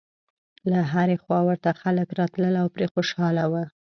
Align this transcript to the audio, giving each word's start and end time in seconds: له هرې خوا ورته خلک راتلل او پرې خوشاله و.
له 0.71 0.79
هرې 0.93 1.15
خوا 1.23 1.39
ورته 1.47 1.69
خلک 1.81 2.07
راتلل 2.19 2.53
او 2.61 2.67
پرې 2.75 2.87
خوشاله 2.93 3.43
و. 3.51 3.53